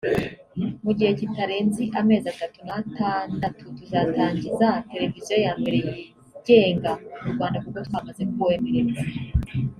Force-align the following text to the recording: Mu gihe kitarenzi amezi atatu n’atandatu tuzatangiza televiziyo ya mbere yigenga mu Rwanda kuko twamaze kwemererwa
Mu 0.83 0.91
gihe 0.97 1.11
kitarenzi 1.19 1.83
amezi 1.99 2.25
atatu 2.33 2.57
n’atandatu 2.67 3.63
tuzatangiza 3.77 4.67
televiziyo 4.91 5.35
ya 5.45 5.53
mbere 5.59 5.77
yigenga 5.85 6.91
mu 7.23 7.29
Rwanda 7.35 7.57
kuko 7.63 7.77
twamaze 7.87 8.23
kwemererwa 8.33 9.01